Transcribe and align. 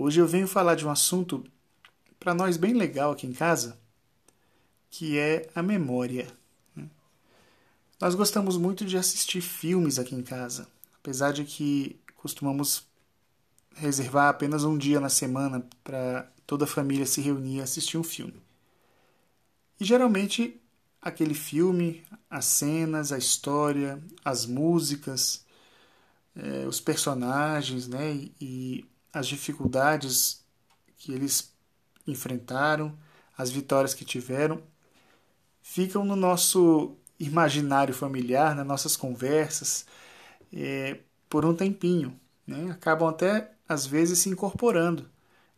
Hoje 0.00 0.20
eu 0.20 0.28
venho 0.28 0.46
falar 0.46 0.76
de 0.76 0.86
um 0.86 0.90
assunto 0.90 1.42
para 2.20 2.32
nós 2.32 2.56
bem 2.56 2.72
legal 2.72 3.10
aqui 3.10 3.26
em 3.26 3.32
casa, 3.32 3.76
que 4.88 5.18
é 5.18 5.50
a 5.56 5.60
memória. 5.60 6.28
Né? 6.76 6.88
Nós 8.00 8.14
gostamos 8.14 8.56
muito 8.56 8.84
de 8.84 8.96
assistir 8.96 9.40
filmes 9.40 9.98
aqui 9.98 10.14
em 10.14 10.22
casa, 10.22 10.68
apesar 11.00 11.32
de 11.32 11.44
que 11.44 11.98
costumamos 12.14 12.86
reservar 13.74 14.28
apenas 14.28 14.62
um 14.62 14.78
dia 14.78 15.00
na 15.00 15.08
semana 15.08 15.66
para 15.82 16.30
toda 16.46 16.62
a 16.62 16.68
família 16.68 17.04
se 17.04 17.20
reunir 17.20 17.56
e 17.56 17.60
assistir 17.62 17.98
um 17.98 18.04
filme. 18.04 18.40
E 19.80 19.84
geralmente 19.84 20.60
aquele 21.02 21.34
filme, 21.34 22.04
as 22.30 22.44
cenas, 22.44 23.10
a 23.10 23.18
história, 23.18 24.00
as 24.24 24.46
músicas, 24.46 25.44
eh, 26.36 26.66
os 26.68 26.80
personagens, 26.80 27.88
né, 27.88 28.12
e, 28.12 28.32
e 28.40 28.97
as 29.12 29.26
dificuldades 29.26 30.44
que 30.96 31.12
eles 31.12 31.52
enfrentaram, 32.06 32.96
as 33.36 33.50
vitórias 33.50 33.94
que 33.94 34.04
tiveram, 34.04 34.62
ficam 35.62 36.04
no 36.04 36.16
nosso 36.16 36.96
imaginário 37.18 37.94
familiar, 37.94 38.54
nas 38.54 38.66
nossas 38.66 38.96
conversas, 38.96 39.86
é, 40.52 41.00
por 41.28 41.44
um 41.44 41.54
tempinho. 41.54 42.18
Né? 42.46 42.70
Acabam 42.70 43.08
até, 43.08 43.52
às 43.68 43.86
vezes, 43.86 44.20
se 44.20 44.28
incorporando 44.28 45.08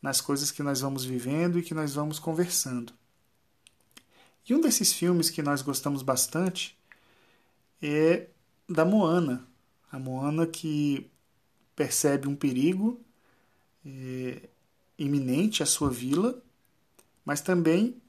nas 0.00 0.20
coisas 0.20 0.50
que 0.50 0.62
nós 0.62 0.80
vamos 0.80 1.04
vivendo 1.04 1.58
e 1.58 1.62
que 1.62 1.74
nós 1.74 1.94
vamos 1.94 2.18
conversando. 2.18 2.92
E 4.48 4.54
um 4.54 4.60
desses 4.60 4.92
filmes 4.92 5.28
que 5.28 5.42
nós 5.42 5.60
gostamos 5.60 6.02
bastante 6.02 6.78
é 7.82 8.28
da 8.68 8.84
Moana. 8.84 9.46
A 9.90 9.98
Moana 9.98 10.46
que 10.46 11.10
percebe 11.74 12.28
um 12.28 12.36
perigo 12.36 13.00
é, 13.86 14.48
iminente 14.98 15.62
à 15.62 15.66
sua 15.66 15.88
vila, 15.88 16.42
mas 17.24 17.40
também 17.40 18.00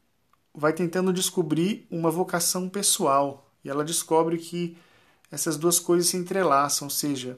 vai 0.53 0.73
tentando 0.73 1.13
descobrir 1.13 1.85
uma 1.91 2.09
vocação 2.09 2.67
pessoal. 2.67 3.51
E 3.63 3.69
ela 3.69 3.83
descobre 3.83 4.37
que 4.37 4.75
essas 5.29 5.57
duas 5.57 5.79
coisas 5.79 6.09
se 6.09 6.17
entrelaçam, 6.17 6.87
ou 6.87 6.89
seja, 6.89 7.37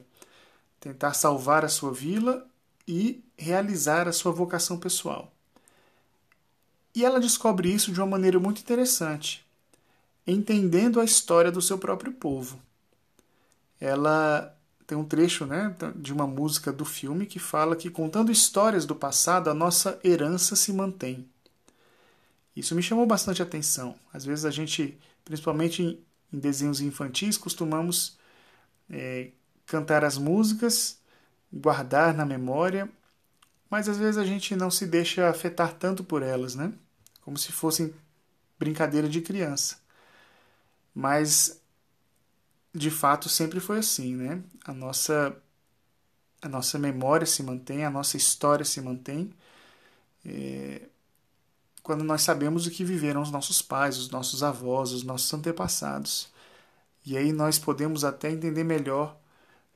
tentar 0.78 1.12
salvar 1.12 1.64
a 1.64 1.68
sua 1.68 1.92
vila 1.92 2.46
e 2.88 3.22
realizar 3.36 4.08
a 4.08 4.12
sua 4.12 4.32
vocação 4.32 4.78
pessoal. 4.78 5.32
E 6.94 7.04
ela 7.04 7.20
descobre 7.20 7.72
isso 7.72 7.92
de 7.92 8.00
uma 8.00 8.06
maneira 8.06 8.38
muito 8.38 8.60
interessante, 8.60 9.46
entendendo 10.26 11.00
a 11.00 11.04
história 11.04 11.52
do 11.52 11.62
seu 11.62 11.78
próprio 11.78 12.12
povo. 12.12 12.60
Ela 13.80 14.56
tem 14.90 14.98
um 14.98 15.04
trecho 15.04 15.46
né, 15.46 15.72
de 15.94 16.12
uma 16.12 16.26
música 16.26 16.72
do 16.72 16.84
filme 16.84 17.24
que 17.24 17.38
fala 17.38 17.76
que 17.76 17.88
contando 17.88 18.32
histórias 18.32 18.84
do 18.84 18.96
passado, 18.96 19.48
a 19.48 19.54
nossa 19.54 20.00
herança 20.02 20.56
se 20.56 20.72
mantém. 20.72 21.30
Isso 22.56 22.74
me 22.74 22.82
chamou 22.82 23.06
bastante 23.06 23.40
atenção. 23.40 23.94
Às 24.12 24.24
vezes 24.24 24.44
a 24.44 24.50
gente, 24.50 24.98
principalmente 25.24 25.80
em, 26.32 26.38
desenhos 26.40 26.80
infantis, 26.80 27.38
costumamos 27.38 28.18
é, 28.90 29.30
cantar 29.64 30.04
as 30.04 30.18
músicas, 30.18 30.98
guardar 31.52 32.12
na 32.12 32.26
memória, 32.26 32.90
mas 33.70 33.88
às 33.88 33.96
vezes 33.96 34.16
a 34.16 34.24
gente 34.24 34.56
não 34.56 34.72
se 34.72 34.88
deixa 34.88 35.28
afetar 35.28 35.72
tanto 35.72 36.02
por 36.02 36.20
elas, 36.20 36.56
né? 36.56 36.72
Como 37.20 37.38
se 37.38 37.52
fossem 37.52 37.94
brincadeira 38.58 39.08
de 39.08 39.20
criança. 39.20 39.76
Mas 40.92 41.59
de 42.74 42.90
fato 42.90 43.28
sempre 43.28 43.60
foi 43.60 43.78
assim, 43.78 44.14
né? 44.16 44.42
A 44.64 44.72
nossa 44.72 45.36
a 46.42 46.48
nossa 46.48 46.78
memória 46.78 47.26
se 47.26 47.42
mantém, 47.42 47.84
a 47.84 47.90
nossa 47.90 48.16
história 48.16 48.64
se 48.64 48.80
mantém 48.80 49.34
é, 50.24 50.82
quando 51.82 52.04
nós 52.04 52.22
sabemos 52.22 52.66
o 52.66 52.70
que 52.70 52.84
viveram 52.84 53.22
os 53.22 53.30
nossos 53.30 53.62
pais, 53.62 53.98
os 53.98 54.10
nossos 54.10 54.42
avós, 54.42 54.92
os 54.92 55.02
nossos 55.02 55.32
antepassados. 55.32 56.28
E 57.04 57.16
aí 57.16 57.32
nós 57.32 57.58
podemos 57.58 58.04
até 58.04 58.30
entender 58.30 58.64
melhor 58.64 59.16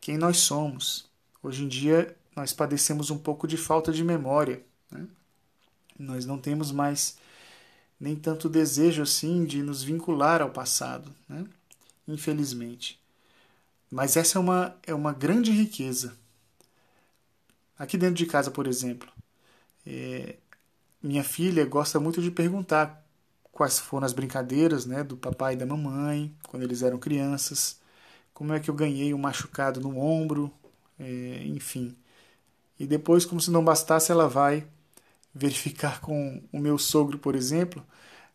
quem 0.00 0.18
nós 0.18 0.38
somos. 0.38 1.06
Hoje 1.42 1.64
em 1.64 1.68
dia 1.68 2.14
nós 2.36 2.52
padecemos 2.52 3.10
um 3.10 3.18
pouco 3.18 3.46
de 3.46 3.56
falta 3.56 3.92
de 3.92 4.04
memória. 4.04 4.62
Né? 4.90 5.06
Nós 5.98 6.26
não 6.26 6.38
temos 6.38 6.70
mais 6.70 7.16
nem 7.98 8.14
tanto 8.14 8.48
desejo 8.48 9.02
assim 9.02 9.44
de 9.44 9.62
nos 9.62 9.82
vincular 9.82 10.42
ao 10.42 10.50
passado. 10.50 11.12
Né? 11.28 11.44
Infelizmente. 12.06 13.00
Mas 13.90 14.16
essa 14.16 14.38
é 14.38 14.40
uma, 14.40 14.76
é 14.86 14.94
uma 14.94 15.12
grande 15.12 15.50
riqueza. 15.50 16.16
Aqui 17.78 17.96
dentro 17.96 18.16
de 18.16 18.26
casa, 18.26 18.50
por 18.50 18.66
exemplo, 18.66 19.08
é, 19.86 20.36
minha 21.02 21.24
filha 21.24 21.64
gosta 21.66 22.00
muito 22.00 22.22
de 22.22 22.30
perguntar 22.30 23.04
quais 23.52 23.78
foram 23.78 24.06
as 24.06 24.12
brincadeiras 24.12 24.86
né, 24.86 25.04
do 25.04 25.16
papai 25.16 25.54
e 25.54 25.56
da 25.56 25.66
mamãe 25.66 26.34
quando 26.48 26.64
eles 26.64 26.82
eram 26.82 26.98
crianças, 26.98 27.80
como 28.32 28.52
é 28.52 28.60
que 28.60 28.68
eu 28.70 28.74
ganhei 28.74 29.14
um 29.14 29.18
machucado 29.18 29.80
no 29.80 29.98
ombro, 29.98 30.52
é, 30.98 31.42
enfim. 31.46 31.96
E 32.78 32.86
depois, 32.86 33.24
como 33.24 33.40
se 33.40 33.50
não 33.50 33.64
bastasse, 33.64 34.10
ela 34.10 34.28
vai 34.28 34.66
verificar 35.34 36.00
com 36.00 36.42
o 36.52 36.58
meu 36.58 36.78
sogro, 36.78 37.18
por 37.18 37.34
exemplo, 37.36 37.84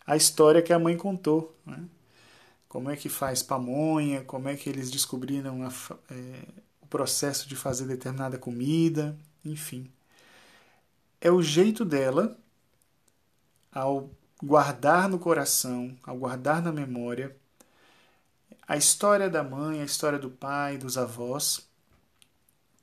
a 0.06 0.16
história 0.16 0.62
que 0.62 0.74
a 0.74 0.80
mãe 0.80 0.98
contou. 0.98 1.56
Né? 1.66 1.84
Como 2.70 2.92
é 2.92 2.96
que 2.96 3.10
faz 3.10 3.42
pamonha, 3.42 4.24
como 4.24 4.48
é 4.48 4.56
que 4.56 4.70
eles 4.70 4.92
descobriram 4.92 5.64
a, 5.64 5.74
é, 6.14 6.46
o 6.80 6.86
processo 6.86 7.50
de 7.50 7.56
fazer 7.56 7.88
determinada 7.88 8.38
comida, 8.38 9.18
enfim. 9.44 9.92
É 11.20 11.32
o 11.32 11.42
jeito 11.42 11.84
dela, 11.84 12.38
ao 13.72 14.10
guardar 14.42 15.10
no 15.10 15.18
coração, 15.20 15.98
ao 16.04 16.16
guardar 16.16 16.62
na 16.62 16.72
memória, 16.72 17.36
a 18.68 18.78
história 18.78 19.28
da 19.30 19.44
mãe, 19.44 19.82
a 19.82 19.86
história 19.86 20.20
do 20.20 20.30
pai, 20.30 20.78
dos 20.78 20.96
avós, 20.96 21.68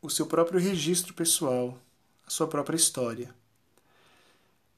o 0.03 0.11
seu 0.11 0.27
próprio 0.27 0.59
registro 0.59 1.15
pessoal, 1.15 1.79
a 2.27 2.31
sua 2.31 2.49
própria 2.49 2.77
história. 2.77 3.33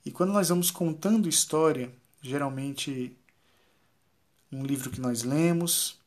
E 0.04 0.10
quando 0.10 0.34
nós 0.34 0.50
vamos 0.50 0.70
contando 0.70 1.28
história, 1.28 1.90
geralmente 2.20 3.17
um 4.50 4.62
livro 4.64 4.90
que 4.90 5.00
nós 5.00 5.22
lemos, 5.22 5.98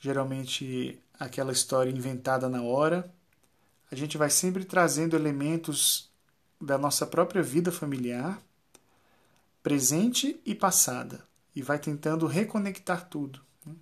geralmente 0.00 1.00
aquela 1.18 1.52
história 1.52 1.90
inventada 1.90 2.48
na 2.48 2.62
hora. 2.62 3.12
A 3.90 3.94
gente 3.94 4.16
vai 4.16 4.30
sempre 4.30 4.64
trazendo 4.64 5.16
elementos 5.16 6.10
da 6.60 6.76
nossa 6.76 7.06
própria 7.06 7.42
vida 7.42 7.72
familiar, 7.72 8.40
presente 9.62 10.40
e 10.44 10.54
passada, 10.54 11.24
e 11.54 11.62
vai 11.62 11.78
tentando 11.78 12.26
reconectar 12.26 13.08
tudo. 13.08 13.40
Né? 13.64 13.74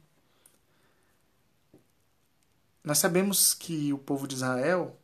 Nós 2.84 2.98
sabemos 2.98 3.53
que 3.53 3.92
o 3.92 3.98
povo 3.98 4.26
de 4.26 4.36
Israel 4.36 4.98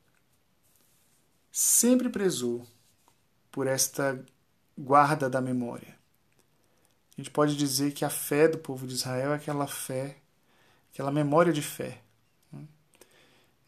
sempre 1.51 2.09
prezou 2.09 2.67
por 3.51 3.67
esta 3.67 4.25
guarda 4.77 5.29
da 5.29 5.41
memória. 5.41 6.02
A 7.17 7.21
gente 7.21 7.31
pode 7.31 7.57
dizer 7.57 7.93
que 7.93 8.05
a 8.05 8.11
fé 8.11 8.49
do 8.49 8.59
povo 8.59 8.87
de 8.87 8.95
Israel 8.95 9.33
é 9.33 9.37
aquela 9.37 9.67
fé, 9.67 10.17
aquela 10.93 11.11
memória 11.11 11.53
de 11.53 11.61
fé. 11.61 12.01
Né? 12.51 12.65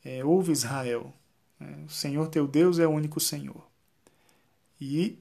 É, 0.05 0.25
ouve 0.25 0.53
Israel, 0.53 1.13
né? 1.61 1.85
o 1.87 1.91
Senhor 1.91 2.29
teu 2.29 2.47
Deus 2.47 2.79
é 2.79 2.87
o 2.87 2.91
único 2.91 3.21
Senhor. 3.21 3.67
E 4.81 5.19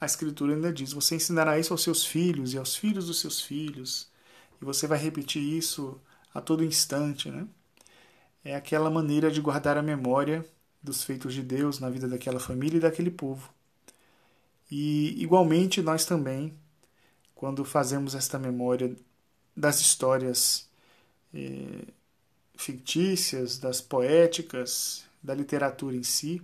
a 0.00 0.06
Escritura 0.06 0.54
ainda 0.54 0.72
diz: 0.72 0.92
você 0.92 1.16
ensinará 1.16 1.58
isso 1.58 1.74
aos 1.74 1.82
seus 1.82 2.04
filhos 2.04 2.54
e 2.54 2.58
aos 2.58 2.74
filhos 2.74 3.06
dos 3.06 3.20
seus 3.20 3.40
filhos, 3.40 4.08
e 4.60 4.64
você 4.64 4.86
vai 4.86 4.98
repetir 4.98 5.42
isso 5.42 6.00
a 6.34 6.40
todo 6.40 6.64
instante. 6.64 7.30
Né? 7.30 7.46
É 8.42 8.56
aquela 8.56 8.90
maneira 8.90 9.30
de 9.30 9.40
guardar 9.40 9.76
a 9.76 9.82
memória 9.82 10.44
dos 10.82 11.04
feitos 11.04 11.34
de 11.34 11.42
Deus 11.42 11.78
na 11.78 11.90
vida 11.90 12.08
daquela 12.08 12.40
família 12.40 12.78
e 12.78 12.80
daquele 12.80 13.10
povo. 13.10 13.52
E, 14.70 15.20
igualmente, 15.20 15.82
nós 15.82 16.04
também 16.04 16.54
quando 17.40 17.64
fazemos 17.64 18.14
esta 18.14 18.38
memória 18.38 18.94
das 19.56 19.80
histórias 19.80 20.68
eh, 21.32 21.86
fictícias, 22.54 23.56
das 23.56 23.80
poéticas, 23.80 25.06
da 25.22 25.34
literatura 25.34 25.96
em 25.96 26.02
si, 26.02 26.42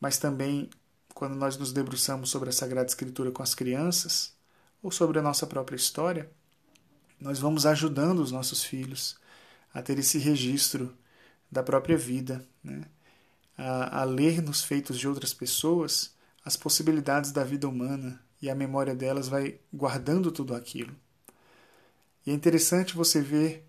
mas 0.00 0.16
também 0.16 0.70
quando 1.12 1.34
nós 1.34 1.58
nos 1.58 1.70
debruçamos 1.70 2.30
sobre 2.30 2.48
a 2.48 2.52
Sagrada 2.52 2.88
Escritura 2.88 3.30
com 3.30 3.42
as 3.42 3.54
crianças 3.54 4.32
ou 4.82 4.90
sobre 4.90 5.18
a 5.18 5.22
nossa 5.22 5.46
própria 5.46 5.76
história, 5.76 6.30
nós 7.20 7.38
vamos 7.38 7.66
ajudando 7.66 8.20
os 8.20 8.32
nossos 8.32 8.64
filhos 8.64 9.18
a 9.74 9.82
ter 9.82 9.98
esse 9.98 10.16
registro 10.16 10.96
da 11.52 11.62
própria 11.62 11.98
vida, 11.98 12.42
né? 12.62 12.86
a, 13.58 14.00
a 14.00 14.04
ler 14.04 14.40
nos 14.40 14.64
feitos 14.64 14.98
de 14.98 15.06
outras 15.06 15.34
pessoas 15.34 16.14
as 16.42 16.56
possibilidades 16.56 17.32
da 17.32 17.44
vida 17.44 17.68
humana, 17.68 18.18
e 18.44 18.50
a 18.50 18.54
memória 18.54 18.94
delas 18.94 19.26
vai 19.26 19.58
guardando 19.72 20.30
tudo 20.30 20.54
aquilo. 20.54 20.94
E 22.26 22.30
é 22.30 22.34
interessante 22.34 22.94
você 22.94 23.22
ver, 23.22 23.64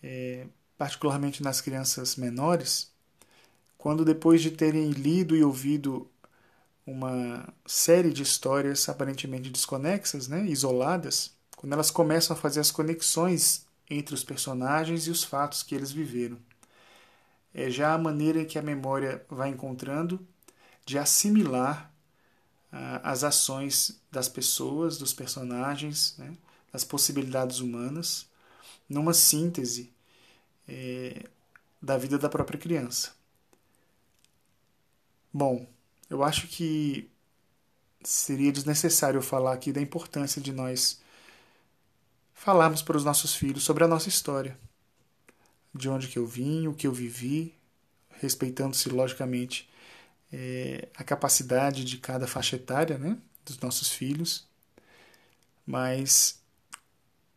é, 0.00 0.46
particularmente 0.78 1.42
nas 1.42 1.60
crianças 1.60 2.14
menores, 2.14 2.92
quando 3.76 4.04
depois 4.04 4.40
de 4.40 4.52
terem 4.52 4.92
lido 4.92 5.34
e 5.34 5.42
ouvido 5.42 6.08
uma 6.86 7.52
série 7.66 8.12
de 8.12 8.22
histórias 8.22 8.88
aparentemente 8.88 9.50
desconexas, 9.50 10.28
né, 10.28 10.44
isoladas, 10.46 11.32
quando 11.56 11.72
elas 11.72 11.90
começam 11.90 12.36
a 12.36 12.38
fazer 12.38 12.60
as 12.60 12.70
conexões 12.70 13.66
entre 13.90 14.14
os 14.14 14.22
personagens 14.22 15.08
e 15.08 15.10
os 15.10 15.24
fatos 15.24 15.64
que 15.64 15.74
eles 15.74 15.90
viveram. 15.90 16.38
É 17.52 17.68
já 17.68 17.94
a 17.94 17.98
maneira 17.98 18.44
que 18.44 18.60
a 18.60 18.62
memória 18.62 19.26
vai 19.28 19.48
encontrando 19.48 20.24
de 20.86 20.98
assimilar 20.98 21.89
as 22.72 23.24
ações 23.24 24.00
das 24.10 24.28
pessoas, 24.28 24.96
dos 24.96 25.12
personagens, 25.12 26.14
né, 26.18 26.36
das 26.72 26.84
possibilidades 26.84 27.58
humanas, 27.58 28.28
numa 28.88 29.12
síntese 29.12 29.92
é, 30.68 31.24
da 31.82 31.98
vida 31.98 32.18
da 32.18 32.28
própria 32.28 32.58
criança. 32.58 33.12
Bom, 35.32 35.66
eu 36.08 36.22
acho 36.22 36.46
que 36.48 37.08
seria 38.02 38.52
desnecessário 38.52 39.20
falar 39.20 39.52
aqui 39.52 39.72
da 39.72 39.80
importância 39.80 40.40
de 40.40 40.52
nós 40.52 41.00
falarmos 42.32 42.82
para 42.82 42.96
os 42.96 43.04
nossos 43.04 43.34
filhos 43.34 43.62
sobre 43.62 43.84
a 43.84 43.88
nossa 43.88 44.08
história, 44.08 44.58
de 45.74 45.88
onde 45.88 46.08
que 46.08 46.18
eu 46.18 46.26
vim, 46.26 46.66
o 46.66 46.74
que 46.74 46.86
eu 46.86 46.92
vivi, 46.92 47.54
respeitando-se 48.10 48.88
logicamente 48.88 49.68
é, 50.32 50.88
a 50.94 51.04
capacidade 51.04 51.84
de 51.84 51.98
cada 51.98 52.26
faixa 52.26 52.56
etária, 52.56 52.98
né, 52.98 53.18
dos 53.44 53.58
nossos 53.58 53.90
filhos, 53.90 54.46
mas 55.66 56.40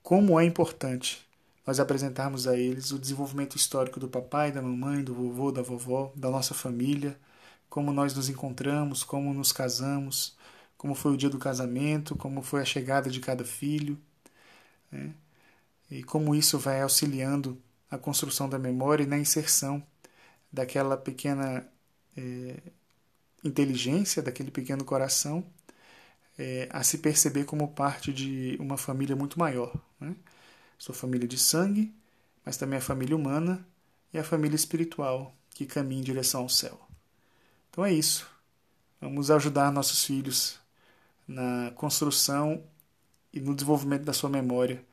como 0.02 0.40
é 0.40 0.46
importante 0.46 1.26
nós 1.66 1.80
apresentarmos 1.80 2.48
a 2.48 2.58
eles 2.58 2.92
o 2.92 3.00
desenvolvimento 3.00 3.56
histórico 3.56 4.00
do 4.00 4.08
papai, 4.08 4.52
da 4.52 4.62
mamãe, 4.62 5.04
do 5.04 5.14
vovô, 5.14 5.52
da 5.52 5.62
vovó, 5.62 6.12
da 6.16 6.30
nossa 6.30 6.54
família 6.54 7.18
como 7.74 7.92
nós 7.92 8.14
nos 8.14 8.30
encontramos, 8.30 9.04
como 9.04 9.34
nos 9.34 9.52
casamos, 9.52 10.38
como 10.78 10.94
foi 10.94 11.14
o 11.14 11.18
dia 11.18 11.28
do 11.28 11.40
casamento, 11.40 12.16
como 12.16 12.44
foi 12.44 12.62
a 12.62 12.66
chegada 12.66 13.10
de 13.10 13.20
cada 13.20 13.44
filho, 13.44 13.98
né? 14.92 15.12
e 15.90 16.04
como 16.04 16.36
isso 16.36 16.60
vai 16.60 16.84
auxiliando 16.84 17.60
a 17.90 17.98
construção 17.98 18.48
da 18.48 18.60
memória 18.60 19.04
e 19.04 19.08
na 19.08 19.18
inserção 19.18 19.82
daquela 20.52 20.96
pequena 20.96 21.68
é, 22.16 22.62
inteligência, 23.44 24.22
daquele 24.22 24.52
pequeno 24.52 24.84
coração, 24.84 25.46
é, 26.38 26.68
a 26.72 26.84
se 26.84 26.98
perceber 27.00 27.46
como 27.46 27.68
parte 27.70 28.12
de 28.14 28.58
uma 28.60 28.78
família 28.78 29.16
muito 29.16 29.40
maior. 29.40 29.74
Né? 30.00 30.16
Sua 30.78 30.96
família 30.96 31.28
de 31.28 31.38
sangue, 31.38 31.94
mas 32.46 32.58
também 32.58 32.80
a 32.80 32.82
família 32.82 33.16
humana 33.16 33.66
e 34.14 34.18
a 34.18 34.24
família 34.24 34.56
espiritual 34.56 35.36
que 35.52 35.66
caminha 35.66 36.02
em 36.02 36.04
direção 36.04 36.42
ao 36.42 36.50
céu. 36.50 36.80
Então 37.70 37.86
é 37.86 37.94
isso. 37.94 38.28
Vamos 39.00 39.30
ajudar 39.30 39.72
nossos 39.72 40.04
filhos 40.04 40.60
na 41.28 41.72
construção 41.76 42.64
e 43.32 43.40
no 43.40 43.54
desenvolvimento 43.54 44.04
da 44.04 44.14
sua 44.14 44.30
memória, 44.30 44.84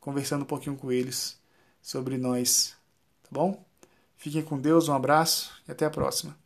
conversando 0.00 0.42
um 0.42 0.46
pouquinho 0.46 0.76
com 0.76 0.92
eles 0.92 1.38
sobre 1.82 2.16
nós, 2.16 2.76
tá 3.22 3.28
bom? 3.32 3.64
Fiquem 4.16 4.42
com 4.42 4.58
Deus, 4.58 4.88
um 4.88 4.94
abraço 4.94 5.52
e 5.66 5.72
até 5.72 5.86
a 5.86 5.90
próxima. 5.90 6.36